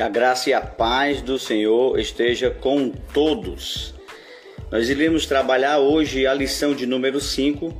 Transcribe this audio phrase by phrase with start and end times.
[0.00, 3.92] Que a graça e a paz do Senhor esteja com todos.
[4.72, 7.70] Nós iremos trabalhar hoje a lição de número 5,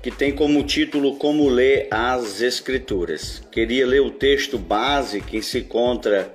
[0.00, 3.42] que tem como título Como ler as Escrituras.
[3.50, 6.32] Queria ler o texto base que se encontra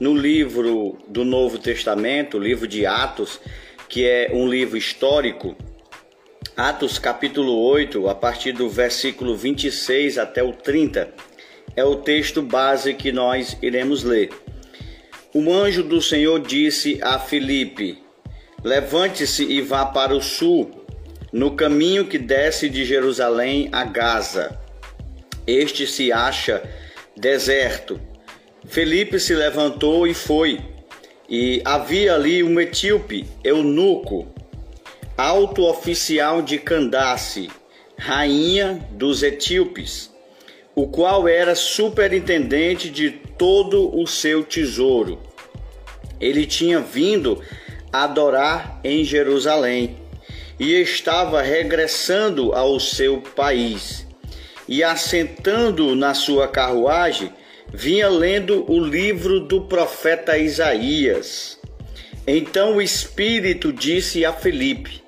[0.00, 3.40] no livro do Novo Testamento, o livro de Atos,
[3.88, 5.54] que é um livro histórico.
[6.56, 11.14] Atos capítulo 8, a partir do versículo 26 até o 30,
[11.76, 14.30] é o texto base que nós iremos ler.
[15.36, 17.98] O anjo do Senhor disse a Filipe:
[18.62, 20.86] Levante-se e vá para o sul,
[21.32, 24.56] no caminho que desce de Jerusalém a Gaza.
[25.44, 26.62] Este se acha
[27.16, 28.00] deserto.
[28.64, 30.60] Felipe se levantou e foi.
[31.28, 34.32] E havia ali um etíope, eunuco,
[35.18, 37.50] alto oficial de Candace,
[37.98, 40.13] rainha dos etíopes,
[40.74, 45.20] o qual era superintendente de todo o seu tesouro.
[46.20, 47.40] Ele tinha vindo
[47.92, 49.96] adorar em Jerusalém
[50.58, 54.06] e estava regressando ao seu país.
[54.66, 57.30] E assentando na sua carruagem,
[57.72, 61.58] vinha lendo o livro do profeta Isaías.
[62.26, 65.02] Então o Espírito disse a Felipe: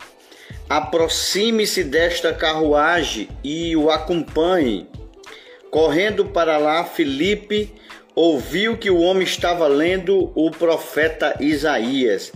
[0.68, 4.86] Aproxime-se desta carruagem e o acompanhe.
[5.76, 7.70] Correndo para lá, Felipe
[8.14, 12.32] ouviu que o homem estava lendo o profeta Isaías.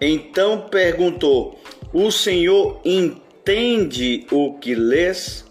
[0.00, 1.60] Então perguntou:
[1.92, 5.44] O Senhor entende o que lês?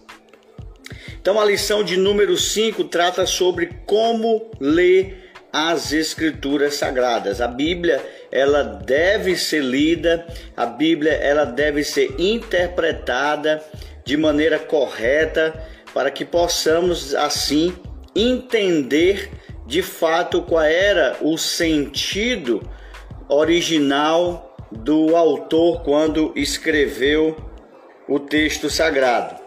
[1.22, 7.42] Então a lição de número 5 trata sobre como ler as escrituras sagradas.
[7.42, 13.62] A Bíblia, ela deve ser lida, a Bíblia, ela deve ser interpretada
[14.06, 15.54] de maneira correta
[15.94, 17.76] para que possamos assim
[18.16, 19.30] entender
[19.66, 22.62] de fato qual era o sentido
[23.30, 27.38] original do autor quando escreveu
[28.08, 29.42] o texto sagrado.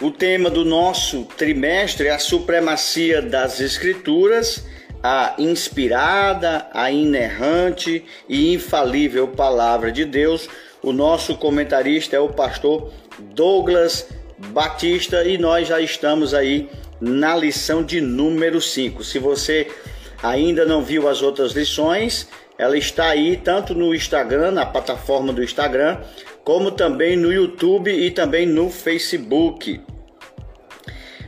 [0.00, 4.66] O tema do nosso trimestre é a supremacia das Escrituras,
[5.02, 10.48] a inspirada, a inerrante e infalível Palavra de Deus.
[10.82, 14.06] O nosso comentarista é o pastor Douglas
[14.38, 16.68] Batista e nós já estamos aí
[17.00, 19.02] na lição de número 5.
[19.02, 19.68] Se você
[20.22, 25.42] ainda não viu as outras lições, ela está aí tanto no Instagram, na plataforma do
[25.42, 25.98] Instagram,
[26.44, 29.80] como também no YouTube e também no Facebook.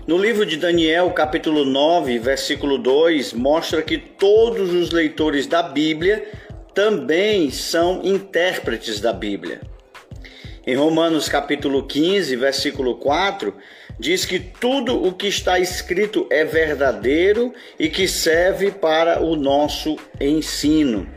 [0.07, 6.27] No livro de Daniel, capítulo 9, versículo 2, mostra que todos os leitores da Bíblia
[6.73, 9.61] também são intérpretes da Bíblia.
[10.69, 13.55] Em Romanos capítulo 15, versículo 4,
[13.99, 19.97] diz que tudo o que está escrito é verdadeiro e que serve para o nosso
[20.21, 21.09] ensino.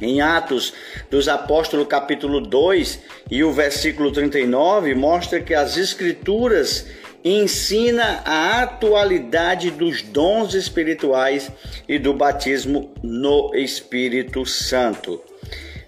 [0.00, 0.72] Em Atos
[1.10, 6.86] dos Apóstolos, capítulo 2 e o versículo 39, mostra que as Escrituras
[7.24, 11.50] ensina a atualidade dos dons espirituais
[11.88, 15.20] e do batismo no Espírito Santo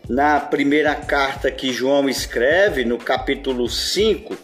[0.09, 4.37] na primeira carta que João escreve, no capítulo 5,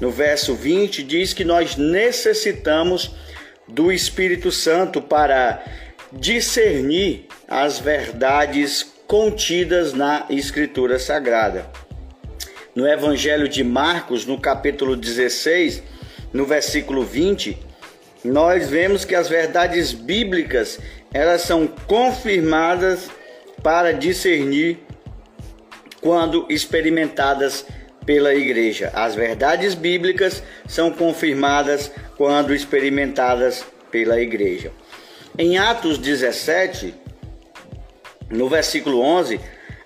[0.00, 3.14] no verso 20, diz que nós necessitamos
[3.66, 5.62] do Espírito Santo para
[6.12, 11.66] discernir as verdades contidas na Escritura Sagrada.
[12.74, 15.82] No Evangelho de Marcos, no capítulo 16,
[16.32, 17.58] no versículo 20,
[18.24, 20.78] nós vemos que as verdades bíblicas,
[21.12, 23.10] elas são confirmadas
[23.62, 24.87] para discernir
[26.00, 27.64] quando experimentadas
[28.04, 28.90] pela igreja.
[28.94, 34.72] As verdades bíblicas são confirmadas quando experimentadas pela igreja.
[35.36, 36.94] Em Atos 17,
[38.30, 39.40] no versículo 11,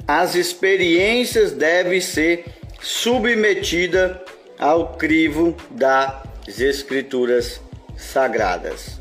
[0.06, 2.44] as experiências devem ser
[2.80, 4.16] submetidas
[4.58, 6.22] ao crivo das
[6.58, 7.60] escrituras
[7.96, 9.00] sagradas.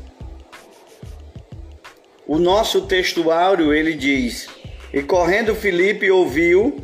[2.26, 4.48] O nosso textuário ele diz:
[4.92, 6.80] "E correndo Filipe ouviu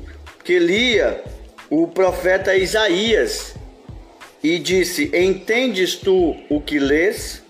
[0.49, 1.23] que lia
[1.69, 3.55] o profeta Isaías
[4.43, 7.43] e disse: Entendes tu o que lês?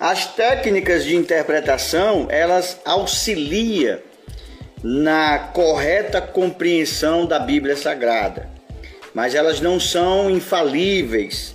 [0.00, 3.98] As técnicas de interpretação elas auxiliam
[4.82, 8.48] na correta compreensão da Bíblia Sagrada,
[9.12, 11.54] mas elas não são infalíveis,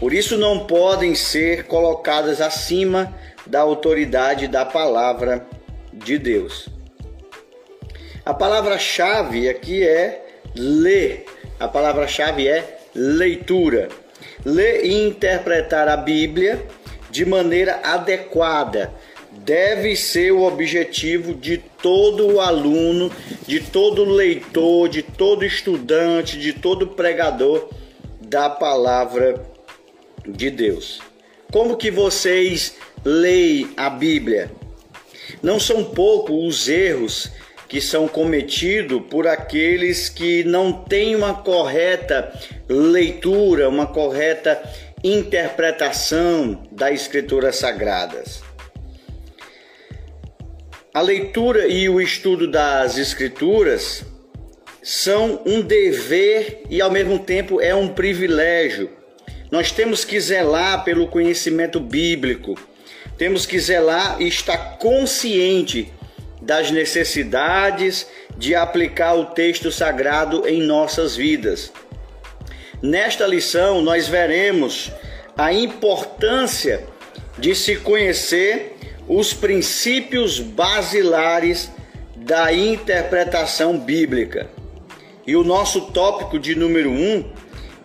[0.00, 3.14] por isso não podem ser colocadas acima
[3.46, 5.46] da autoridade da palavra
[5.92, 6.73] de Deus.
[8.24, 10.24] A palavra-chave aqui é
[10.54, 11.26] ler.
[11.60, 13.90] A palavra-chave é leitura.
[14.42, 16.64] Ler e interpretar a Bíblia
[17.10, 18.92] de maneira adequada
[19.30, 23.10] deve ser o objetivo de todo aluno,
[23.46, 27.68] de todo leitor, de todo estudante, de todo pregador
[28.20, 29.44] da palavra
[30.26, 31.00] de Deus.
[31.52, 34.50] Como que vocês leem a Bíblia?
[35.42, 37.30] Não são poucos os erros
[37.74, 42.32] que são cometidos por aqueles que não têm uma correta
[42.68, 44.62] leitura, uma correta
[45.02, 48.44] interpretação das Escrituras Sagradas.
[50.94, 54.04] A leitura e o estudo das Escrituras
[54.80, 58.88] são um dever e ao mesmo tempo é um privilégio.
[59.50, 62.54] Nós temos que zelar pelo conhecimento bíblico,
[63.18, 65.92] temos que zelar e estar consciente
[66.44, 68.06] das necessidades
[68.36, 71.72] de aplicar o texto sagrado em nossas vidas.
[72.82, 74.92] Nesta lição, nós veremos
[75.36, 76.84] a importância
[77.38, 78.76] de se conhecer
[79.08, 81.70] os princípios basilares
[82.14, 84.48] da interpretação bíblica.
[85.26, 87.24] E o nosso tópico de número 1, um,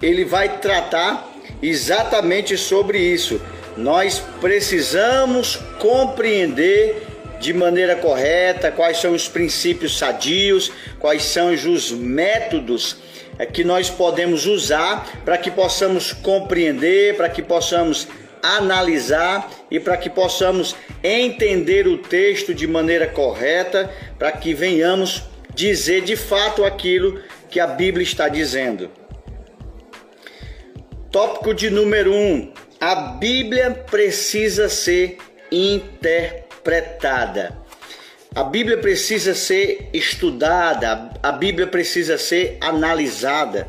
[0.01, 3.41] ele vai tratar exatamente sobre isso.
[3.77, 7.08] Nós precisamos compreender
[7.39, 12.97] de maneira correta, quais são os princípios sadios, quais são os métodos
[13.39, 18.07] eh, que nós podemos usar para que possamos compreender, para que possamos
[18.43, 26.01] analisar e para que possamos entender o texto de maneira correta, para que venhamos dizer
[26.01, 28.91] de fato aquilo que a Bíblia está dizendo.
[31.11, 35.17] Tópico de número 1: um, a Bíblia precisa ser
[35.51, 37.57] interpretada interpretada.
[38.33, 43.67] A Bíblia precisa ser estudada, a Bíblia precisa ser analisada.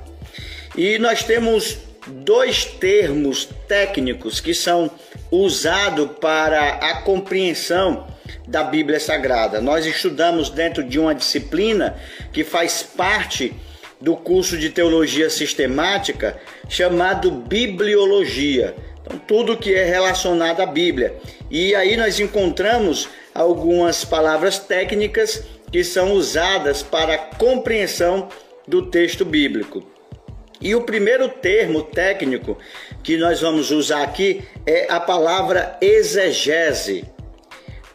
[0.77, 4.91] E nós temos dois termos técnicos que são
[5.31, 8.07] usados para a compreensão
[8.47, 9.61] da Bíblia Sagrada.
[9.61, 11.97] Nós estudamos dentro de uma disciplina
[12.33, 13.55] que faz parte
[14.01, 16.39] do curso de teologia sistemática
[16.69, 18.75] chamado bibliologia.
[19.03, 21.17] Então, tudo que é relacionado à Bíblia.
[21.51, 28.29] E aí nós encontramos algumas palavras técnicas que são usadas para a compreensão
[28.67, 29.83] do texto bíblico.
[30.61, 32.59] E o primeiro termo técnico
[33.03, 37.05] que nós vamos usar aqui é a palavra exegese.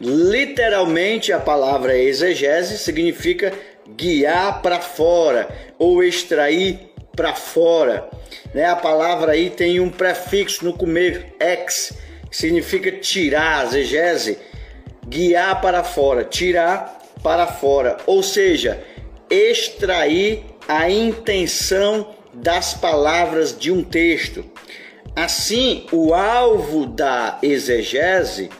[0.00, 3.52] Literalmente, a palavra exegese significa
[3.96, 5.48] guiar para fora
[5.78, 8.08] ou extrair para fora.
[8.54, 8.66] Né?
[8.66, 11.94] A palavra aí tem um prefixo no começo, ex,
[12.30, 14.38] que significa tirar, exegese,
[15.08, 18.80] guiar para fora, tirar para fora, ou seja,
[19.30, 24.44] extrair a intenção das palavras de um texto.
[25.14, 28.50] Assim, o alvo da exegese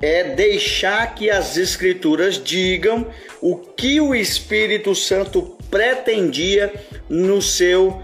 [0.00, 3.06] é deixar que as escrituras digam
[3.40, 6.72] o que o Espírito Santo pretendia
[7.08, 8.02] no seu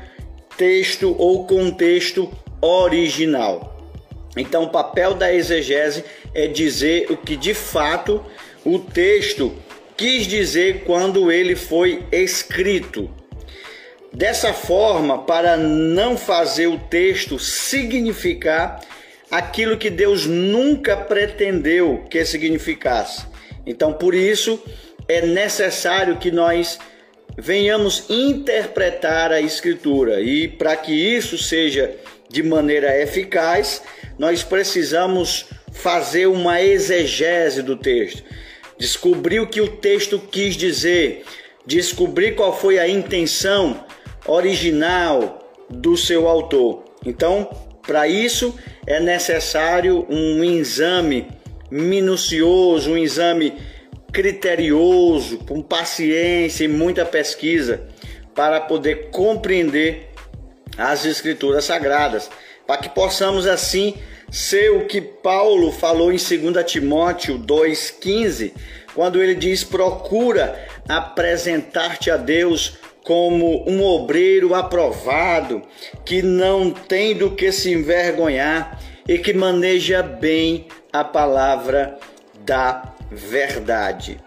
[0.57, 2.31] texto ou contexto
[2.61, 3.77] original.
[4.37, 6.05] Então, o papel da exegese
[6.35, 8.25] é dizer o que de fato
[8.65, 9.55] o texto
[9.97, 13.11] quis dizer quando ele foi escrito.
[14.13, 18.81] Dessa forma, para não fazer o texto significar
[19.31, 23.27] aquilo que Deus nunca pretendeu que significasse.
[23.67, 24.63] Então, por isso,
[25.09, 26.79] é necessário que nós
[27.37, 30.21] venhamos interpretar a Escritura.
[30.21, 31.95] E para que isso seja
[32.29, 33.83] de maneira eficaz,
[34.19, 38.23] nós precisamos fazer uma exegese do texto,
[38.79, 41.25] descobrir o que o texto quis dizer,
[41.67, 43.85] descobrir qual foi a intenção
[44.27, 45.39] original
[45.69, 46.85] do seu autor.
[47.05, 47.49] Então,
[47.87, 51.29] para isso é necessário um exame
[51.71, 53.53] minucioso, um exame
[54.17, 57.87] criterioso, com paciência e muita pesquisa
[58.35, 60.09] para poder compreender
[60.79, 62.31] as escrituras sagradas,
[62.67, 63.95] para que possamos assim
[64.31, 68.55] ser o que Paulo falou em 2 Timóteo 2,15,
[68.95, 75.61] quando ele diz: procura apresentar-te a Deus como um obreiro aprovado,
[76.07, 81.99] que não tem do que se envergonhar e que maneja bem a palavra
[82.47, 84.19] da verdade.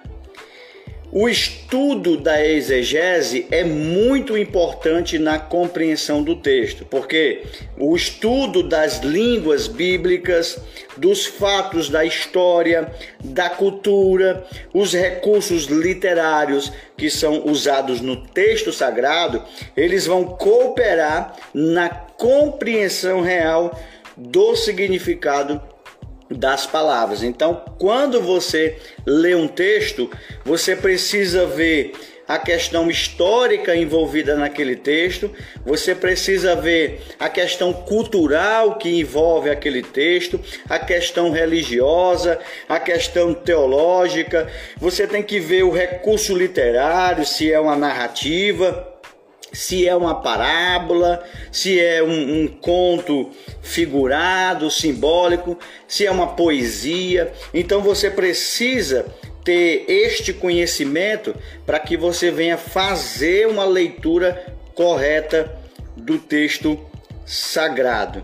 [1.12, 7.42] O estudo da exegese é muito importante na compreensão do texto, porque
[7.80, 10.62] o estudo das línguas bíblicas,
[10.96, 12.94] dos fatos da história,
[13.24, 19.44] da cultura, os recursos literários que são usados no texto sagrado,
[19.76, 23.76] eles vão cooperar na compreensão real
[24.16, 25.60] do significado
[26.30, 27.24] das palavras.
[27.24, 30.10] Então, quando você lê um texto,
[30.46, 31.94] você precisa ver
[32.30, 35.34] a questão histórica envolvida naquele texto,
[35.66, 43.34] você precisa ver a questão cultural que envolve aquele texto, a questão religiosa, a questão
[43.34, 48.89] teológica, você tem que ver o recurso literário, se é uma narrativa
[49.52, 53.30] se é uma parábola, se é um, um, conto
[53.62, 57.32] figurado, simbólico, se é uma poesia.
[57.54, 59.06] Então você precisa
[59.44, 65.52] ter este conhecimento para que você venha fazer uma leitura correta
[65.96, 66.80] do texto
[67.26, 68.24] sagrado.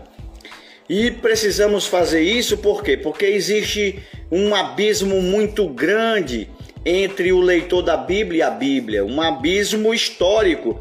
[0.88, 2.96] E precisamos fazer isso por quê?
[2.96, 6.48] Porque existe um abismo muito grande
[6.84, 10.80] entre o leitor da Bíblia e a Bíblia, um abismo histórico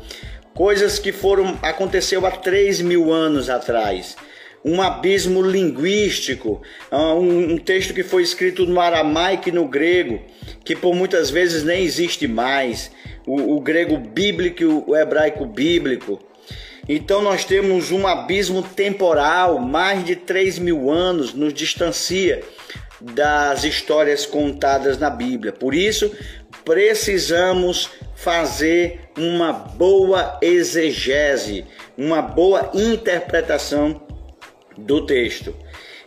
[0.55, 4.15] coisas que foram aconteceu há 3 mil anos atrás.
[4.63, 6.59] Um abismo linguístico,
[6.89, 10.19] ah, um, texto que foi escrito no aramaico e no grego,
[10.63, 12.89] que por muitas vezes nem existe mais,
[13.27, 16.19] o, o grego bíblico o hebraico bíblico.
[16.89, 22.41] Então nós temos um abismo temporal, mais de 3 mil anos nos distancia
[22.99, 25.51] das histórias contadas na Bíblia.
[25.51, 26.11] Por isso,
[26.65, 31.63] precisamos fazer uma boa exegese,
[31.97, 34.01] uma boa interpretação
[34.75, 35.55] do texto.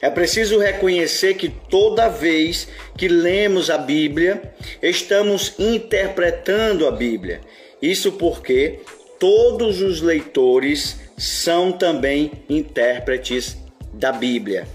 [0.01, 4.43] É preciso reconhecer que toda vez que lemos a Bíblia,
[4.83, 7.41] estamos interpretando a Bíblia.
[7.81, 8.81] Isso porque
[9.19, 13.57] todos os leitores são também intérpretes
[13.93, 14.69] da Bíblia.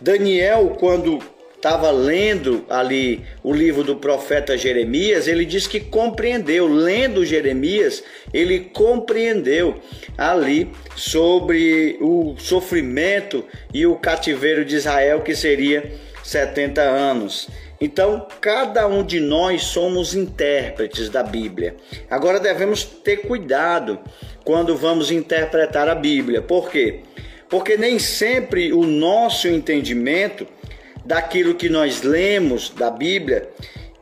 [0.00, 1.18] Daniel, quando
[1.64, 8.04] estava lendo ali o livro do profeta Jeremias, ele diz que compreendeu, lendo Jeremias,
[8.34, 9.80] ele compreendeu
[10.18, 15.90] ali sobre o sofrimento e o cativeiro de Israel, que seria
[16.22, 17.48] 70 anos.
[17.80, 21.76] Então, cada um de nós somos intérpretes da Bíblia.
[22.10, 23.98] Agora devemos ter cuidado
[24.44, 26.42] quando vamos interpretar a Bíblia.
[26.42, 27.00] Por quê?
[27.48, 30.46] Porque nem sempre o nosso entendimento
[31.04, 33.48] daquilo que nós lemos da Bíblia,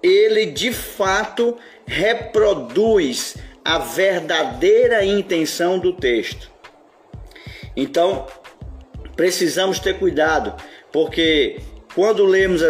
[0.03, 1.57] ele de fato
[1.87, 6.51] reproduz a verdadeira intenção do texto.
[7.77, 8.27] Então,
[9.17, 10.55] precisamos ter cuidado,
[10.91, 11.61] porque
[11.95, 12.63] quando lemos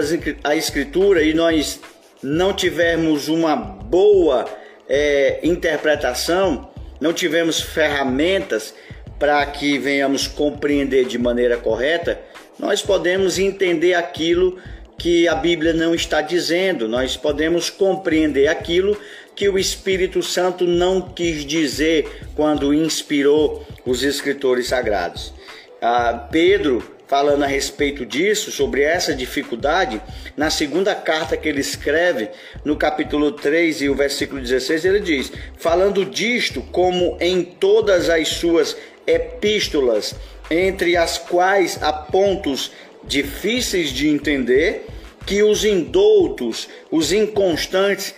[0.45, 1.81] a Escritura e nós
[2.23, 4.47] não tivermos uma boa
[4.89, 6.71] é, interpretação,
[7.01, 8.75] não tivermos ferramentas
[9.19, 12.21] para que venhamos compreender de maneira correta,
[12.59, 14.59] nós podemos entender aquilo
[14.99, 18.97] que a Bíblia não está dizendo, nós podemos compreender aquilo
[19.35, 25.33] que o Espírito Santo não quis dizer quando inspirou os escritores sagrados.
[25.81, 30.01] Ah, Pedro, falando a respeito disso, sobre essa dificuldade,
[30.37, 32.31] na segunda carta que ele escreve,
[32.65, 38.29] no capítulo 3 e o versículo 16, ele diz: Falando disto, como em todas as
[38.29, 40.15] suas epístolas,
[40.51, 42.73] entre as quais há pontos
[43.05, 44.87] difíceis de entender,
[45.27, 48.15] que os indoutos, os inconstantes,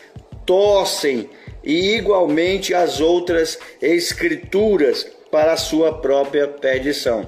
[0.46, 1.28] torcem
[1.62, 7.26] e igualmente as outras escrituras para a sua própria perdição.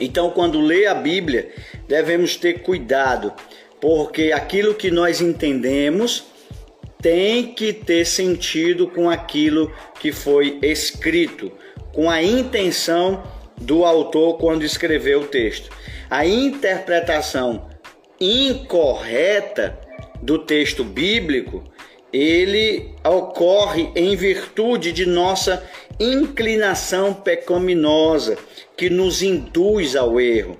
[0.00, 1.50] Então, quando lê a Bíblia,
[1.86, 3.32] devemos ter cuidado,
[3.80, 6.24] porque aquilo que nós entendemos
[7.00, 11.52] tem que ter sentido com aquilo que foi escrito,
[11.92, 13.22] com a intenção
[13.60, 15.70] do autor quando escreveu o texto.
[16.10, 17.68] A interpretação
[18.20, 19.78] incorreta
[20.22, 21.64] do texto bíblico,
[22.12, 25.62] ele ocorre em virtude de nossa
[25.98, 28.36] inclinação pecaminosa
[28.76, 30.58] que nos induz ao erro.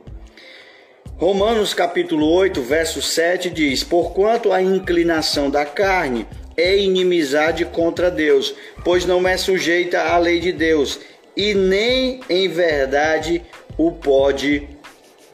[1.17, 8.55] Romanos capítulo 8, verso 7 diz: Porquanto a inclinação da carne é inimizade contra Deus,
[8.85, 10.99] pois não é sujeita à lei de Deus,
[11.37, 13.43] e nem em verdade
[13.77, 14.69] o pode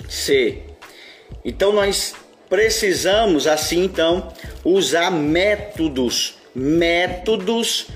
[0.09, 0.65] ser.
[1.45, 2.15] Então nós
[2.49, 4.33] precisamos assim então
[4.65, 7.89] usar métodos, métodos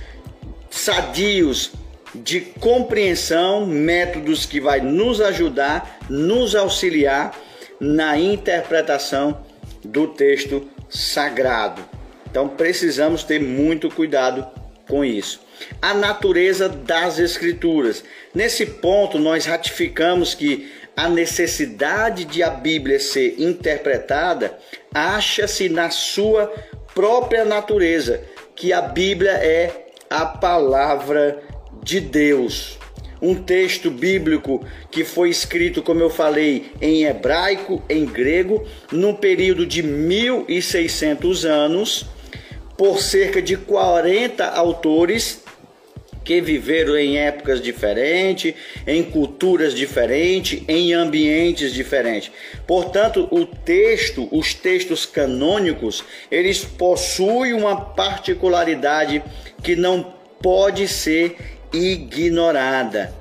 [0.71, 1.73] sadios
[2.15, 7.39] de compreensão, métodos que vai nos ajudar, nos auxiliar
[7.81, 9.45] na interpretação
[9.85, 11.83] do texto sagrado.
[12.31, 14.47] Então precisamos ter muito cuidado
[14.87, 15.41] com isso
[15.81, 18.05] a natureza das Escrituras.
[18.35, 24.59] Nesse ponto, nós ratificamos que a necessidade de a Bíblia ser interpretada
[24.95, 26.53] acha-se na sua
[26.95, 28.23] própria natureza,
[28.55, 31.43] que a Bíblia é a palavra
[31.83, 32.79] de Deus.
[33.23, 39.65] um texto bíblico que foi escrito, como eu falei, em hebraico, em grego, num período
[39.65, 42.05] de 1600 anos,
[42.77, 45.42] por cerca de 40 autores
[46.25, 48.55] que viveram em épocas diferentes,
[48.87, 52.31] em culturas diferentes, em ambientes diferentes.
[52.67, 59.23] Portanto, o texto, os textos canônicos, eles possuem uma particularidade
[59.63, 61.37] que não pode ser
[61.73, 63.13] ignorada.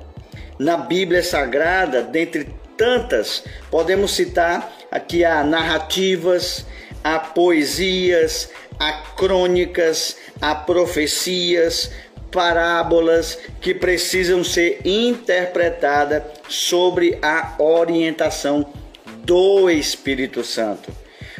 [0.58, 6.66] Na Bíblia Sagrada, dentre tantas, podemos citar aqui a narrativas,
[7.02, 11.90] a poesias, a crônicas, a profecias,
[12.32, 18.72] parábolas que precisam ser interpretadas sobre a orientação
[19.18, 20.90] do Espírito Santo,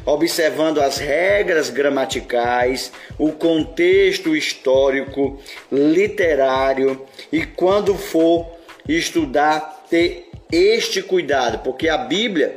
[0.04, 8.46] observando as regras gramaticais, o contexto histórico, literário e quando for
[8.88, 12.56] estudar ter este cuidado, porque a Bíblia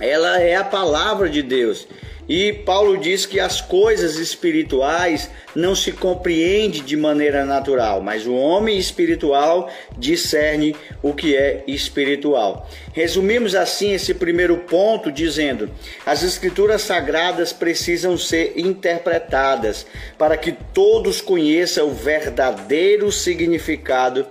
[0.00, 1.86] ela é a palavra de Deus
[2.28, 8.34] e Paulo diz que as coisas espirituais não se compreende de maneira natural, mas o
[8.34, 12.68] homem espiritual discerne o que é espiritual.
[12.92, 15.70] Resumimos assim esse primeiro ponto dizendo:
[16.04, 19.86] as escrituras sagradas precisam ser interpretadas
[20.18, 24.26] para que todos conheçam o verdadeiro significado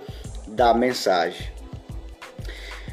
[0.46, 1.57] da mensagem.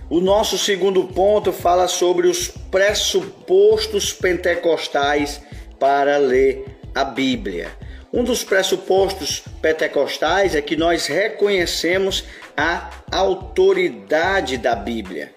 [0.07, 5.41] O nosso segundo ponto fala sobre os pressupostos pentecostais
[5.79, 7.71] para ler a Bíblia.
[8.13, 12.23] Um dos pressupostos pentecostais é que nós reconhecemos
[12.55, 15.33] a autoridade da Bíblia.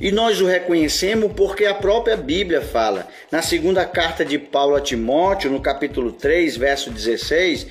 [0.00, 3.06] E nós o reconhecemos porque a própria Bíblia fala.
[3.30, 7.66] Na segunda carta de Paulo a Timóteo, no capítulo 3, verso 16,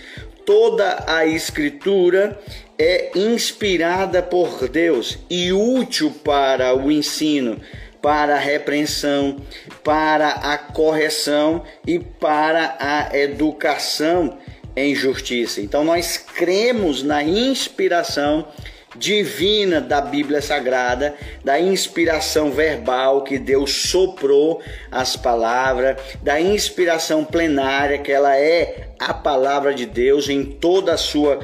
[0.46, 2.40] toda a escritura
[2.80, 7.60] é inspirada por Deus e útil para o ensino,
[8.02, 9.36] para a repreensão,
[9.84, 14.38] para a correção e para a educação
[14.76, 15.60] em justiça.
[15.60, 18.48] Então nós cremos na inspiração
[18.96, 21.14] divina da Bíblia Sagrada,
[21.44, 29.14] da inspiração verbal que Deus soprou as palavras, da inspiração plenária que ela é a
[29.14, 31.40] palavra de Deus em toda a sua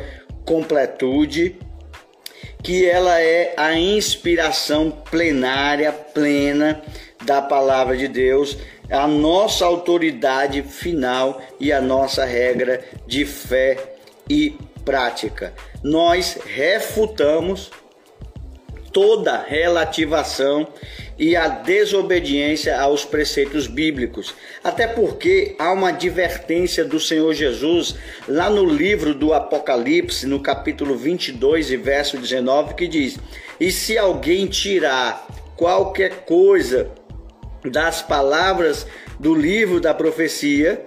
[0.45, 1.57] completude,
[2.63, 6.81] que ela é a inspiração plenária, plena
[7.23, 8.57] da palavra de Deus,
[8.89, 13.77] a nossa autoridade final e a nossa regra de fé
[14.29, 15.53] e prática.
[15.83, 17.71] Nós refutamos
[18.95, 20.65] toda relativação
[21.19, 24.33] e a desobediência aos preceitos bíblicos.
[24.63, 30.95] Até porque há uma advertência do Senhor Jesus lá no livro do Apocalipse, no capítulo
[30.95, 33.19] 22 e verso 19, que diz:
[33.59, 35.27] E se alguém tirar
[35.57, 36.89] qualquer coisa
[37.65, 38.87] das palavras
[39.19, 40.85] do livro da profecia,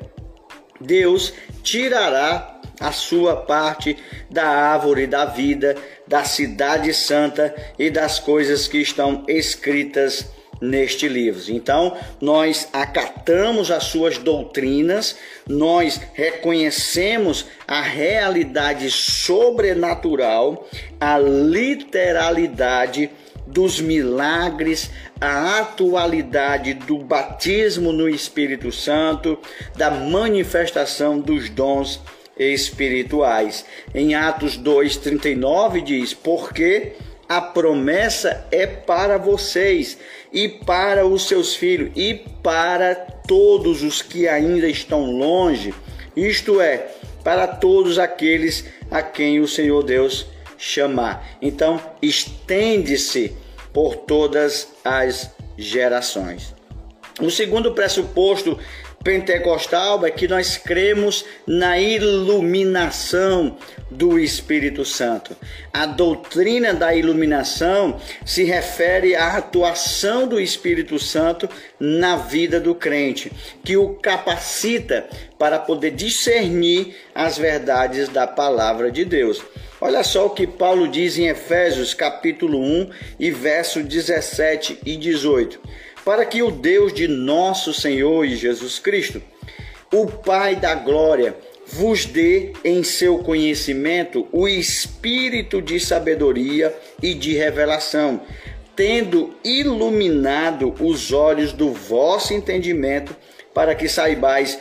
[0.80, 3.96] Deus tirará a sua parte
[4.30, 10.26] da árvore da vida, da cidade santa e das coisas que estão escritas
[10.60, 11.40] neste livro.
[11.48, 20.68] Então, nós acatamos as suas doutrinas, nós reconhecemos a realidade sobrenatural,
[21.00, 23.10] a literalidade
[23.46, 29.38] dos milagres, a atualidade do batismo no Espírito Santo,
[29.76, 32.00] da manifestação dos dons
[32.38, 33.64] espirituais.
[33.94, 36.92] Em Atos 2:39 diz: "Porque
[37.28, 39.98] a promessa é para vocês
[40.32, 45.74] e para os seus filhos e para todos os que ainda estão longe,
[46.16, 46.88] isto é,
[47.22, 51.36] para todos aqueles a quem o Senhor Deus chamar.
[51.42, 53.36] Então, estende-se
[53.72, 56.54] por todas as gerações.
[57.20, 58.58] O segundo pressuposto
[59.02, 63.56] pentecostal é que nós cremos na iluminação
[63.90, 65.36] do Espírito Santo.
[65.72, 73.32] A doutrina da iluminação se refere à atuação do Espírito Santo na vida do crente,
[73.64, 75.08] que o capacita
[75.38, 79.42] para poder discernir as verdades da palavra de Deus.
[79.80, 85.60] Olha só o que Paulo diz em Efésios capítulo 1 e verso 17 e 18
[86.08, 89.20] para que o Deus de nosso Senhor e Jesus Cristo,
[89.92, 97.34] o Pai da glória, vos dê em seu conhecimento o espírito de sabedoria e de
[97.34, 98.22] revelação,
[98.74, 103.14] tendo iluminado os olhos do vosso entendimento,
[103.52, 104.58] para que saibais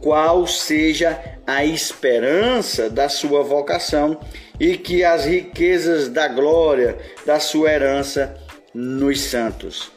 [0.00, 4.18] qual seja a esperança da sua vocação
[4.58, 8.36] e que as riquezas da glória da sua herança
[8.74, 9.96] nos santos.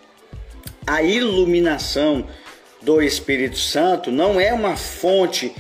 [0.86, 2.26] A iluminação
[2.82, 5.54] do Espírito Santo não é uma fonte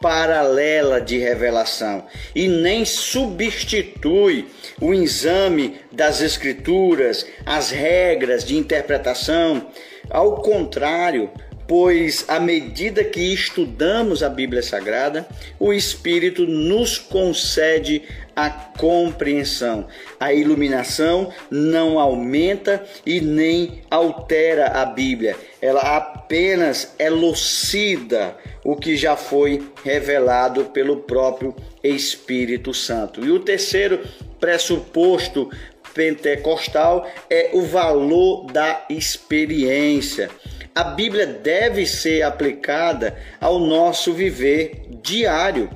[0.00, 4.46] paralela de revelação e nem substitui
[4.80, 9.68] o exame das Escrituras, as regras de interpretação.
[10.10, 11.30] Ao contrário,
[11.66, 15.26] pois à medida que estudamos a Bíblia Sagrada,
[15.58, 18.02] o Espírito nos concede
[18.34, 19.86] a compreensão.
[20.20, 29.16] A iluminação não aumenta e nem altera a Bíblia, ela apenas elucida o que já
[29.16, 33.24] foi revelado pelo próprio Espírito Santo.
[33.24, 34.00] E o terceiro
[34.38, 35.50] pressuposto
[35.94, 40.30] pentecostal é o valor da experiência
[40.76, 45.70] a Bíblia deve ser aplicada ao nosso viver diário.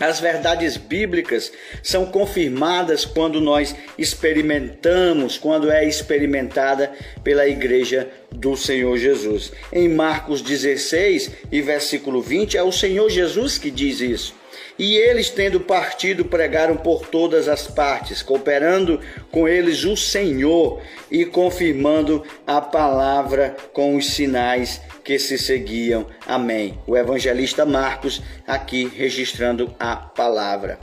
[0.00, 6.90] As verdades bíblicas são confirmadas quando nós experimentamos, quando é experimentada
[7.22, 9.52] pela igreja do Senhor Jesus.
[9.70, 14.41] Em Marcos 16 e versículo 20, é o Senhor Jesus que diz isso.
[14.82, 18.98] E eles, tendo partido, pregaram por todas as partes, cooperando
[19.30, 26.04] com eles o Senhor e confirmando a palavra com os sinais que se seguiam.
[26.26, 26.80] Amém.
[26.84, 30.80] O evangelista Marcos aqui registrando a palavra.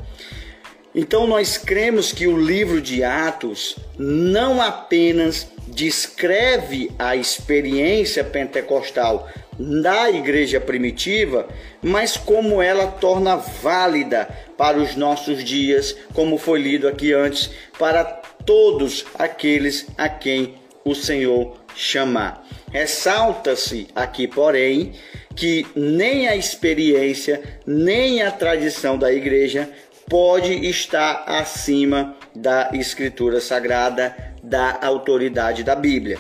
[0.96, 9.28] Então nós cremos que o livro de Atos não apenas descreve a experiência pentecostal
[9.60, 11.48] da igreja primitiva,
[11.82, 18.04] mas como ela torna válida para os nossos dias, como foi lido aqui antes, para
[18.04, 22.48] todos aqueles a quem o Senhor chamar.
[22.72, 24.94] Ressalta-se aqui, porém,
[25.36, 29.70] que nem a experiência, nem a tradição da igreja
[30.08, 36.18] pode estar acima da escritura sagrada, da autoridade da Bíblia.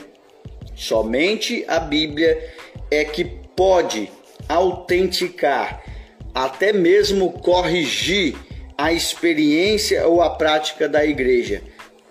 [0.75, 2.53] Somente a Bíblia
[2.91, 4.11] é que pode
[4.47, 5.83] autenticar,
[6.33, 8.35] até mesmo corrigir
[8.77, 11.61] a experiência ou a prática da igreja,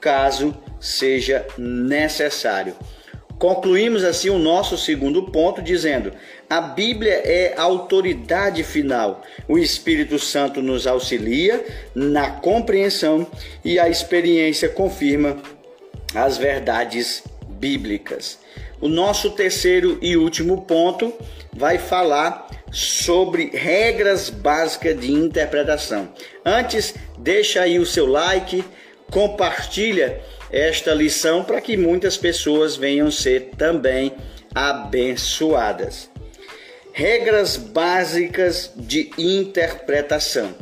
[0.01, 2.77] caso seja necessário.
[3.39, 6.13] Concluímos assim o nosso segundo ponto dizendo:
[6.51, 9.23] a Bíblia é a autoridade final.
[9.47, 11.65] O Espírito Santo nos auxilia
[11.95, 13.27] na compreensão
[13.65, 15.37] e a experiência confirma
[16.15, 18.39] as verdades bíblicas.
[18.81, 21.13] O nosso terceiro e último ponto
[21.53, 26.09] vai falar sobre regras básicas de interpretação.
[26.45, 28.65] Antes, deixa aí o seu like,
[29.11, 34.13] compartilha esta lição para que muitas pessoas venham ser também
[34.55, 36.09] abençoadas.
[36.93, 40.55] Regras básicas de interpretação.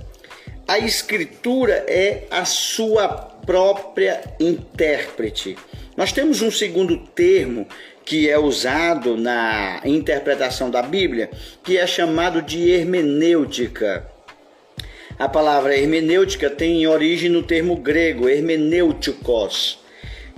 [0.66, 5.56] A escritura é a sua própria intérprete.
[5.96, 7.66] Nós temos um segundo termo
[8.06, 11.28] que é usado na interpretação da Bíblia,
[11.64, 14.06] que é chamado de hermenêutica.
[15.18, 19.80] A palavra hermenêutica tem origem no termo grego hermenêuticos,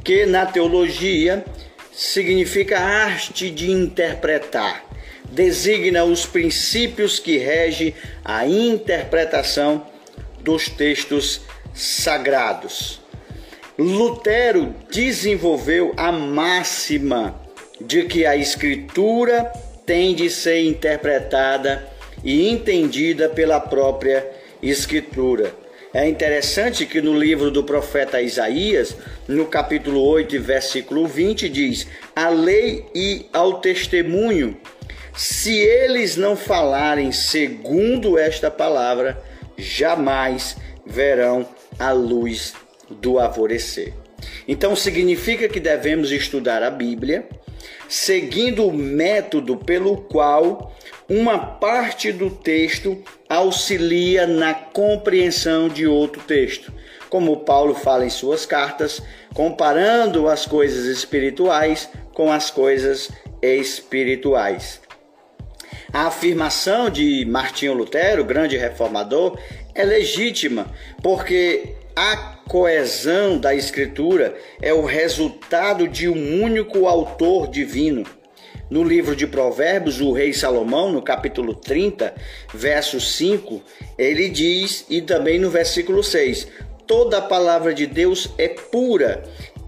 [0.03, 1.45] que na teologia
[1.93, 4.87] significa arte de interpretar.
[5.31, 9.87] Designa os princípios que regem a interpretação
[10.41, 11.43] dos textos
[11.75, 12.99] sagrados.
[13.77, 17.48] Lutero desenvolveu a máxima
[17.81, 19.53] de que a escritura
[19.87, 21.89] tem de ser interpretada
[22.23, 24.27] e entendida pela própria
[24.63, 25.55] escritura.
[25.95, 28.95] É interessante que no livro do profeta Isaías,
[29.27, 34.57] no capítulo 8, versículo 20, diz: A lei e ao testemunho,
[35.15, 39.19] se eles não falarem segundo esta palavra,
[39.57, 42.53] jamais verão a luz
[42.91, 43.95] do alvorecer.
[44.47, 47.27] Então significa que devemos estudar a Bíblia
[47.89, 50.73] seguindo o método pelo qual
[51.09, 56.73] uma parte do texto auxilia na compreensão de outro texto,
[57.09, 64.81] como Paulo fala em suas cartas, comparando as coisas espirituais com as coisas espirituais.
[65.93, 69.39] A afirmação de Martinho Lutero, grande reformador,
[69.75, 70.67] é legítima,
[71.03, 78.05] porque a coesão da Escritura é o resultado de um único autor divino.
[78.71, 82.15] No livro de Provérbios, o rei Salomão, no capítulo 30,
[82.53, 83.63] verso 5,
[83.97, 86.49] ele diz, e também no versículo 6,
[86.87, 89.25] toda a palavra de Deus é pura,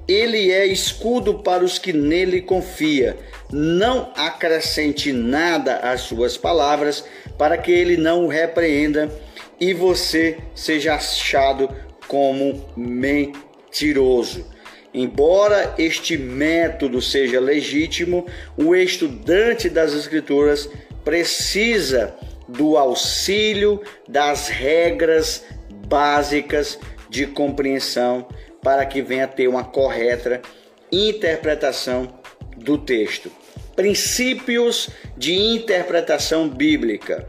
[0.08, 3.16] ele é escudo para os que nele confia.
[3.50, 7.04] Não acrescente nada às suas palavras,
[7.38, 9.10] para que ele não o repreenda
[9.58, 11.68] e você seja achado
[12.10, 14.44] como mentiroso.
[14.92, 20.68] Embora este método seja legítimo, o estudante das Escrituras
[21.04, 22.12] precisa
[22.48, 25.44] do auxílio das regras
[25.86, 28.26] básicas de compreensão
[28.60, 30.42] para que venha ter uma correta
[30.90, 32.12] interpretação
[32.56, 33.30] do texto.
[33.76, 37.28] Princípios de interpretação bíblica.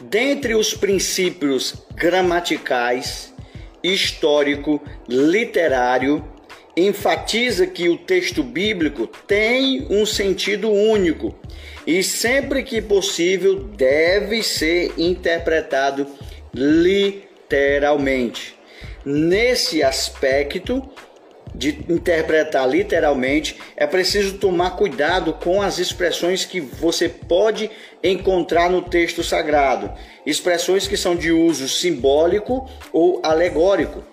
[0.00, 3.30] Dentre os princípios gramaticais,
[3.82, 6.24] histórico, literário,
[6.76, 11.34] enfatiza que o texto bíblico tem um sentido único
[11.86, 16.06] e sempre que possível deve ser interpretado
[16.54, 18.54] literalmente.
[19.04, 20.88] Nesse aspecto
[21.54, 27.70] de interpretar literalmente, é preciso tomar cuidado com as expressões que você pode
[28.02, 29.92] encontrar no texto sagrado,
[30.24, 34.04] expressões que são de uso simbólico ou alegórico.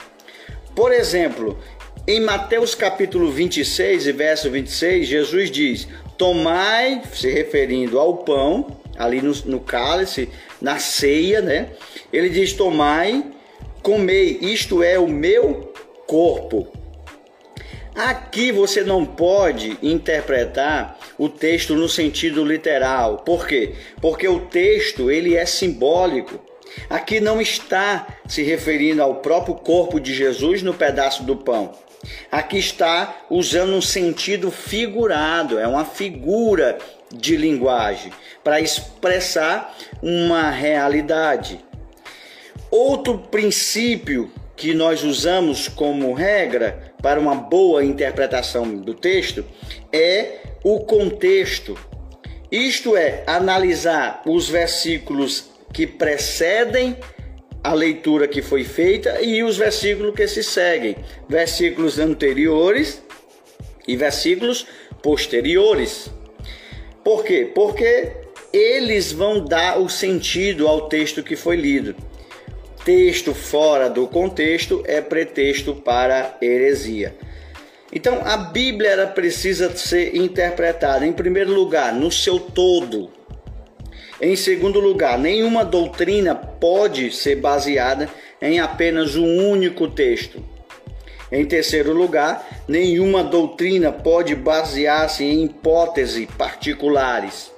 [0.75, 1.57] Por exemplo,
[2.05, 9.21] em Mateus capítulo 26 e verso 26, Jesus diz: Tomai, se referindo ao pão, ali
[9.21, 10.29] no, no cálice,
[10.61, 11.69] na ceia, né?
[12.11, 13.25] Ele diz: Tomai,
[13.81, 15.73] comei, isto é o meu
[16.05, 16.76] corpo.
[17.97, 23.23] Aqui você não pode interpretar o texto no sentido literal.
[23.25, 23.73] Por quê?
[23.99, 26.39] Porque o texto ele é simbólico.
[26.91, 31.71] Aqui não está se referindo ao próprio corpo de Jesus no pedaço do pão.
[32.31, 36.77] Aqui está usando um sentido figurado, é uma figura
[37.11, 41.59] de linguagem para expressar uma realidade.
[42.69, 49.45] Outro princípio que nós usamos como regra para uma boa interpretação do texto
[49.93, 51.77] é o contexto.
[52.51, 56.97] Isto é, analisar os versículos que precedem
[57.63, 60.95] a leitura que foi feita e os versículos que se seguem,
[61.29, 63.03] versículos anteriores
[63.87, 64.65] e versículos
[65.03, 66.09] posteriores.
[67.03, 67.51] Por quê?
[67.53, 68.11] Porque
[68.51, 71.95] eles vão dar o sentido ao texto que foi lido.
[72.87, 77.13] Texto fora do contexto é pretexto para heresia.
[77.91, 83.09] Então, a Bíblia ela precisa ser interpretada, em primeiro lugar, no seu todo,
[84.21, 88.09] em segundo lugar, nenhuma doutrina pode ser baseada
[88.41, 90.41] em apenas um único texto.
[91.29, 97.51] Em terceiro lugar, nenhuma doutrina pode basear-se em hipóteses particulares.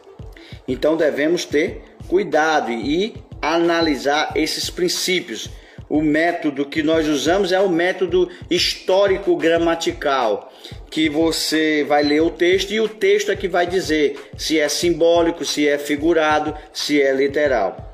[0.68, 5.50] Então devemos ter cuidado e analisar esses princípios
[5.90, 10.54] o método que nós usamos é o método histórico gramatical,
[10.92, 14.70] que você vai ler o texto e o texto é que vai dizer se é
[14.70, 17.88] simbólico, se é figurado, se é literal.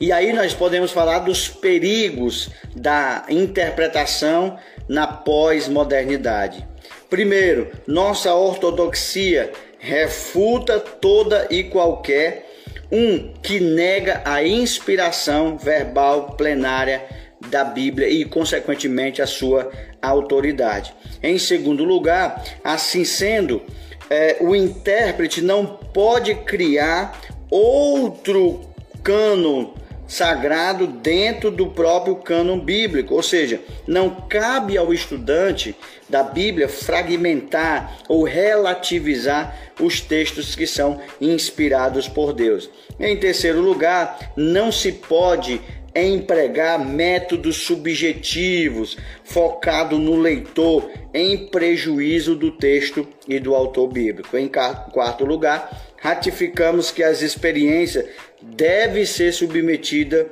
[0.00, 6.66] E aí nós podemos falar dos perigos da interpretação na pós-modernidade.
[7.10, 12.49] Primeiro, nossa ortodoxia refuta toda e qualquer
[12.90, 17.04] um que nega a inspiração verbal plenária
[17.48, 19.70] da Bíblia e, consequentemente, a sua
[20.02, 20.94] autoridade.
[21.22, 23.62] Em segundo lugar, assim sendo,
[24.08, 28.60] é, o intérprete não pode criar outro
[29.02, 29.74] cano
[30.10, 35.74] sagrado dentro do próprio cânon bíblico, ou seja, não cabe ao estudante
[36.08, 42.68] da Bíblia fragmentar ou relativizar os textos que são inspirados por Deus.
[42.98, 45.60] Em terceiro lugar, não se pode
[45.94, 54.36] empregar métodos subjetivos focado no leitor em prejuízo do texto e do autor bíblico.
[54.36, 58.06] Em quarto lugar, ratificamos que as experiências
[58.42, 60.28] deve ser submetida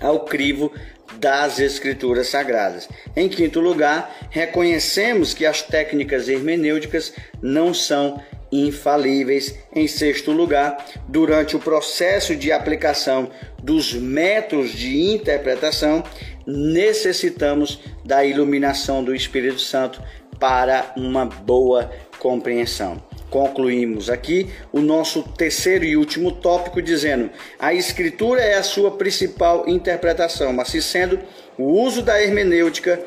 [0.00, 0.72] ao crivo
[1.18, 2.88] das Escrituras Sagradas.
[3.14, 8.22] Em quinto lugar, reconhecemos que as técnicas hermenêuticas não são
[8.52, 9.58] infalíveis.
[9.74, 13.30] Em sexto lugar, durante o processo de aplicação
[13.62, 16.04] dos métodos de interpretação,
[16.46, 20.02] necessitamos da iluminação do Espírito Santo
[20.38, 28.40] para uma boa compreensão concluímos aqui o nosso terceiro e último tópico, dizendo: a Escritura
[28.40, 31.18] é a sua principal interpretação, mas se sendo
[31.58, 33.00] o uso da hermenêutica,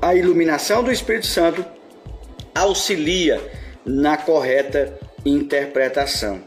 [0.00, 1.64] a iluminação do Espírito Santo
[2.54, 3.40] auxilia
[3.84, 6.42] na correta interpretação.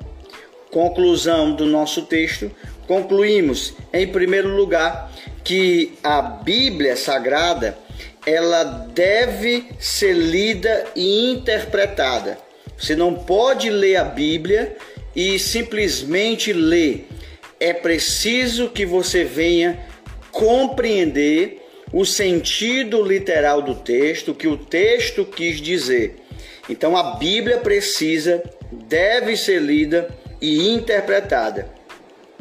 [0.71, 2.51] Conclusão do nosso texto:
[2.87, 5.11] concluímos, em primeiro lugar,
[5.43, 7.77] que a Bíblia Sagrada
[8.25, 12.46] ela deve ser lida e interpretada
[12.77, 14.75] você não pode ler a Bíblia
[15.15, 17.07] e simplesmente ler.
[17.59, 19.79] É preciso que você venha
[20.31, 26.17] compreender o sentido literal do texto, o que o texto quis dizer.
[26.69, 30.07] Então a Bíblia precisa, deve ser lida
[30.39, 31.69] e interpretada.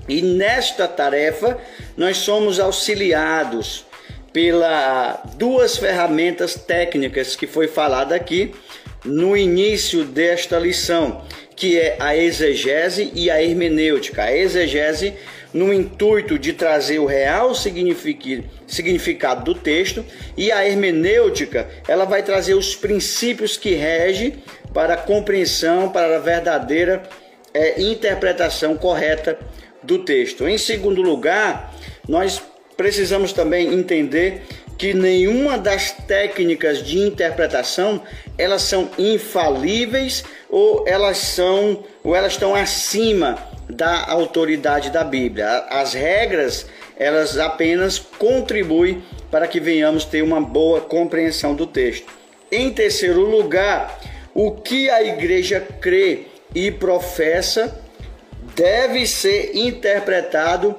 [0.08, 1.58] E nesta tarefa
[1.96, 3.86] nós somos auxiliados
[4.32, 8.52] pela duas ferramentas técnicas que foi falada aqui
[9.06, 14.24] no início desta lição, que é a exegese e a hermenêutica.
[14.24, 15.14] A exegese
[15.54, 20.04] no intuito de trazer o real significado do texto
[20.36, 24.34] e a hermenêutica, ela vai trazer os princípios que regem
[24.74, 27.02] para a compreensão, para a verdadeira
[27.54, 29.38] é, interpretação correta
[29.82, 30.46] do texto.
[30.46, 31.74] Em segundo lugar,
[32.06, 32.42] nós
[32.76, 34.42] precisamos também entender
[34.78, 38.02] que nenhuma das técnicas de interpretação
[38.36, 45.64] elas são infalíveis ou elas são ou elas estão acima da autoridade da Bíblia.
[45.70, 52.12] As regras elas apenas contribuem para que venhamos ter uma boa compreensão do texto.
[52.50, 54.00] Em terceiro lugar,
[54.34, 57.82] o que a igreja crê e professa
[58.54, 60.74] deve ser interpretado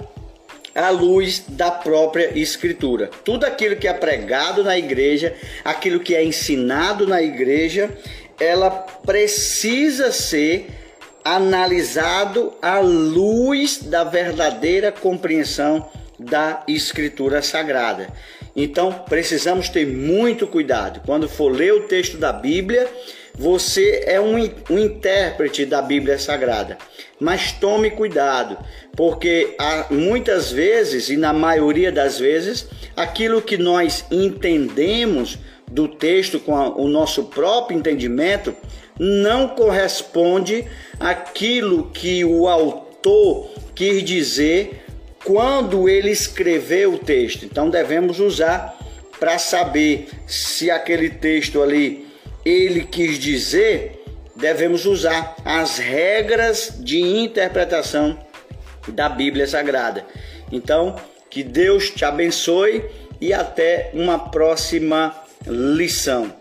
[0.78, 3.10] à luz da própria Escritura.
[3.26, 5.36] Tudo aquilo que é pregado na igreja,
[5.66, 7.90] aquilo que é ensinado na igreja,
[8.40, 10.68] ela precisa ser
[11.26, 18.08] analisado à luz da verdadeira compreensão da Escritura Sagrada.
[18.56, 22.88] Então precisamos ter muito cuidado quando for ler o texto da Bíblia
[23.38, 24.36] você é um,
[24.70, 26.78] um intérprete da Bíblia Sagrada,
[27.20, 28.58] mas tome cuidado,
[28.96, 29.56] porque
[29.92, 35.38] muitas vezes, e na maioria das vezes, aquilo que nós entendemos
[35.70, 38.56] do texto com a, o nosso próprio entendimento
[39.00, 40.66] não corresponde
[41.00, 44.84] àquilo que o autor quis dizer
[45.24, 47.46] quando ele escreveu o texto.
[47.46, 48.76] Então devemos usar
[49.20, 52.07] para saber se aquele texto ali
[52.48, 58.18] ele quis dizer, devemos usar as regras de interpretação
[58.88, 60.06] da Bíblia Sagrada.
[60.50, 60.96] Então,
[61.30, 62.86] que Deus te abençoe
[63.20, 65.14] e até uma próxima
[65.46, 66.34] lição.